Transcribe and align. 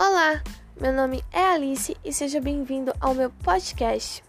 Olá, 0.00 0.40
meu 0.80 0.92
nome 0.92 1.24
é 1.32 1.44
Alice 1.44 1.96
e 2.04 2.12
seja 2.12 2.40
bem-vindo 2.40 2.94
ao 3.00 3.16
meu 3.16 3.32
podcast. 3.42 4.22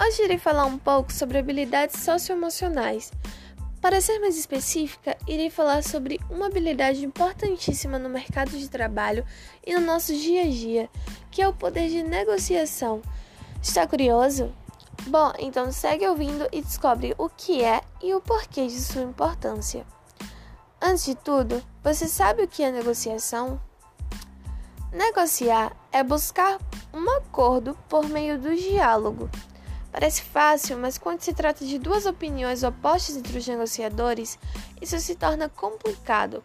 Hoje 0.00 0.22
irei 0.22 0.38
falar 0.38 0.66
um 0.66 0.78
pouco 0.78 1.12
sobre 1.12 1.36
habilidades 1.36 1.98
socioemocionais. 1.98 3.10
Para 3.80 4.00
ser 4.00 4.20
mais 4.20 4.38
específica, 4.38 5.16
irei 5.26 5.50
falar 5.50 5.82
sobre 5.82 6.20
uma 6.30 6.46
habilidade 6.46 7.04
importantíssima 7.04 7.98
no 7.98 8.08
mercado 8.08 8.52
de 8.52 8.70
trabalho 8.70 9.26
e 9.66 9.74
no 9.74 9.80
nosso 9.80 10.14
dia 10.14 10.42
a 10.42 10.48
dia, 10.48 10.88
que 11.28 11.42
é 11.42 11.48
o 11.48 11.52
poder 11.52 11.88
de 11.88 12.04
negociação. 12.04 13.02
Está 13.60 13.88
curioso? 13.88 14.54
Bom, 15.08 15.32
então 15.40 15.72
segue 15.72 16.06
ouvindo 16.06 16.46
e 16.52 16.62
descobre 16.62 17.16
o 17.18 17.28
que 17.28 17.64
é 17.64 17.82
e 18.00 18.14
o 18.14 18.20
porquê 18.20 18.68
de 18.68 18.80
sua 18.80 19.02
importância. 19.02 19.84
Antes 20.80 21.04
de 21.04 21.16
tudo, 21.16 21.60
você 21.82 22.06
sabe 22.06 22.44
o 22.44 22.48
que 22.48 22.62
é 22.62 22.70
negociação? 22.70 23.60
Negociar 24.94 25.76
é 25.90 26.04
buscar 26.04 26.60
um 26.92 27.10
acordo 27.16 27.76
por 27.88 28.08
meio 28.08 28.38
do 28.38 28.54
diálogo. 28.54 29.28
Parece 29.90 30.22
fácil, 30.22 30.78
mas 30.78 30.96
quando 30.96 31.20
se 31.20 31.34
trata 31.34 31.66
de 31.66 31.80
duas 31.80 32.06
opiniões 32.06 32.62
opostas 32.62 33.16
entre 33.16 33.36
os 33.36 33.44
negociadores, 33.48 34.38
isso 34.80 34.96
se 35.00 35.16
torna 35.16 35.48
complicado. 35.48 36.44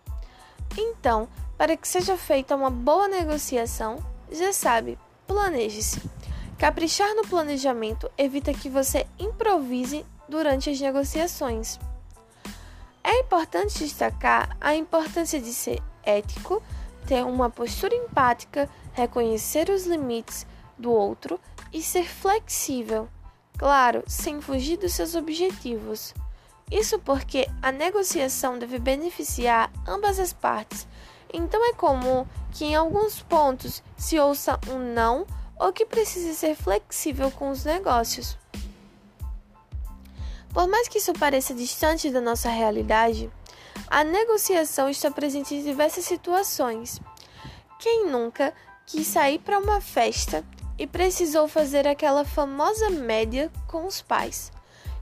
Então, 0.75 1.27
para 1.59 1.77
que 1.77 1.88
seja 1.88 2.17
feita 2.17 2.55
uma 2.55 2.72
boa 2.72 3.08
negociação, 3.08 4.03
já 4.31 4.52
sabe, 4.52 4.97
planeje-se. 5.27 6.02
Caprichar 6.58 7.13
no 7.13 7.27
planejamento 7.27 8.09
evita 8.17 8.52
que 8.52 8.67
você 8.67 9.05
improvise 9.20 10.03
durante 10.27 10.72
as 10.72 10.80
negociações. 10.81 11.80
É 13.03 13.20
importante 13.20 13.77
destacar 13.77 14.58
a 14.59 14.73
importância 14.73 15.39
de 15.39 15.53
ser 15.53 15.80
ético 16.03 16.64
ter 17.09 17.25
uma 17.25 17.49
postura 17.49 17.95
empática, 17.95 18.69
reconhecer 18.93 19.67
os 19.71 19.88
limites 19.88 20.45
do 20.77 20.91
outro 20.91 21.39
e 21.73 21.81
ser 21.81 22.07
flexível, 22.07 23.09
claro, 23.57 24.03
sem 24.05 24.39
fugir 24.39 24.77
dos 24.77 24.93
seus 24.93 25.15
objetivos. 25.15 26.13
Isso 26.71 26.99
porque 26.99 27.49
a 27.63 27.71
negociação 27.71 28.59
deve 28.59 28.77
beneficiar 28.77 29.71
ambas 29.87 30.19
as 30.19 30.31
partes, 30.31 30.87
então 31.33 31.67
é 31.67 31.73
comum 31.73 32.27
que 32.52 32.65
em 32.65 32.75
alguns 32.75 33.23
pontos 33.23 33.81
se 33.97 34.19
ouça 34.19 34.59
um 34.69 34.77
não 34.77 35.25
ou 35.59 35.73
que 35.73 35.87
precise 35.87 36.35
ser 36.35 36.55
flexível 36.55 37.31
com 37.31 37.49
os 37.49 37.65
negócios. 37.65 38.37
Por 40.53 40.67
mais 40.67 40.87
que 40.87 40.99
isso 40.99 41.13
pareça 41.13 41.55
distante 41.55 42.11
da 42.11 42.21
nossa 42.21 42.49
realidade, 42.49 43.31
a 43.90 44.04
negociação 44.04 44.88
está 44.88 45.09
presente 45.09 45.56
em 45.56 45.64
diversas 45.64 46.06
situações. 46.06 47.02
Quem 47.80 48.06
nunca 48.06 48.54
quis 48.86 49.08
sair 49.08 49.40
para 49.40 49.58
uma 49.58 49.82
festa 49.82 50.45
e 50.78 50.86
precisou 50.86 51.48
fazer 51.48 51.88
aquela 51.88 52.23
famosa 52.23 52.92
média 52.92 53.52
com 53.67 53.88
os 53.88 54.00
pais? 54.02 54.52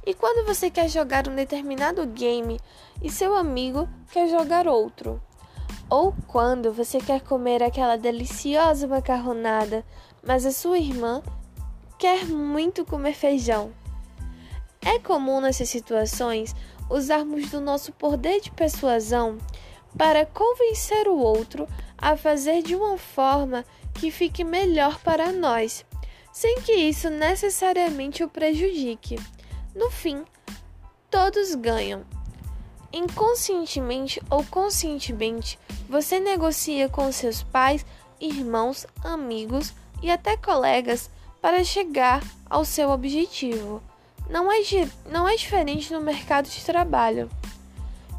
E 0.06 0.14
quando 0.14 0.46
você 0.46 0.70
quer 0.70 0.88
jogar 0.88 1.28
um 1.28 1.36
determinado 1.36 2.06
game 2.06 2.58
e 3.02 3.12
seu 3.12 3.36
amigo 3.36 3.90
quer 4.10 4.30
jogar 4.30 4.68
outro? 4.68 5.22
Ou 5.90 6.16
quando 6.26 6.72
você 6.72 7.00
quer 7.00 7.20
comer 7.20 7.62
aquela 7.62 7.98
deliciosa 7.98 8.88
macarronada, 8.88 9.86
mas 10.26 10.46
a 10.46 10.52
sua 10.52 10.78
irmã 10.78 11.22
quer 12.00 12.26
muito 12.26 12.86
comer 12.86 13.14
feijão? 13.14 13.74
É 14.82 14.98
comum 14.98 15.42
nessas 15.42 15.68
situações 15.68 16.56
usarmos 16.90 17.50
do 17.50 17.60
nosso 17.60 17.92
poder 17.92 18.42
de 18.42 18.52
persuasão 18.52 19.38
para 19.98 20.26
convencer 20.26 21.08
o 21.08 21.18
outro 21.18 21.68
a 21.98 22.16
fazer 22.16 22.62
de 22.62 22.76
uma 22.76 22.98
forma 22.98 23.66
que 23.94 24.12
fique 24.12 24.44
melhor 24.44 25.00
para 25.00 25.31
nós, 25.31 25.84
sem 26.31 26.62
que 26.62 26.74
isso 26.74 27.09
necessariamente 27.09 28.24
o 28.24 28.30
prejudique. 28.30 29.20
No 29.74 29.90
fim, 29.90 30.24
todos 31.09 31.56
ganham. 31.56 32.06
Inconscientemente 32.94 34.22
ou 34.30 34.44
conscientemente, 34.46 35.59
você 35.90 36.20
negocia 36.20 36.88
com 36.88 37.12
seus 37.12 37.44
pais, 37.44 37.86
irmãos, 38.20 38.86
amigos 39.03 39.74
e 40.02 40.12
até 40.12 40.38
colegas 40.38 41.09
para 41.42 41.64
chegar 41.64 42.24
ao 42.50 42.64
seu 42.64 42.90
objetivo. 42.90 43.81
Não 44.30 44.52
é, 44.52 44.60
não 45.10 45.28
é 45.28 45.36
diferente 45.36 45.94
no 45.94 46.02
mercado 46.02 46.50
de 46.50 46.64
trabalho. 46.64 47.30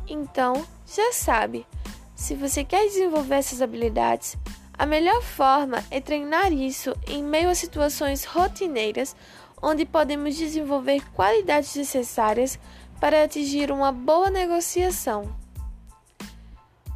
Então, 0.07 0.67
já 0.87 1.13
sabe, 1.13 1.67
se 2.15 2.35
você 2.35 2.65
quer 2.65 2.85
desenvolver 2.87 3.37
essas 3.37 3.61
habilidades, 3.61 4.37
a 4.79 4.87
melhor 4.87 5.23
forma 5.23 5.85
é 5.91 6.01
treinar 6.01 6.53
isso 6.53 6.97
em 7.07 7.23
meio 7.23 7.51
a 7.51 7.55
situações 7.55 8.25
rotineiras 8.25 9.15
onde 9.61 9.85
podemos 9.85 10.37
desenvolver 10.37 11.03
qualidades 11.15 11.75
necessárias 11.75 12.59
para 13.01 13.25
atingir 13.25 13.71
uma 13.71 13.93
boa 13.93 14.31
negociação. 14.31 15.35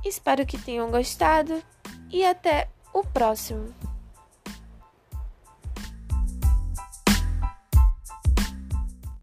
Espero 0.05 0.47
que 0.47 0.59
tenham 0.59 0.91
gostado 0.91 1.63
e 2.11 2.25
até 2.25 2.69
o 2.93 3.05
próximo. 3.05 3.73